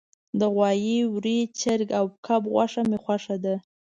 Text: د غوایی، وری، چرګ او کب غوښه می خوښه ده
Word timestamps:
د 0.39 0.41
غوایی، 0.53 0.99
وری، 1.13 1.37
چرګ 1.59 1.89
او 1.99 2.05
کب 2.25 2.41
غوښه 2.53 2.81
می 2.89 2.97
خوښه 3.03 3.35
ده 3.43 3.55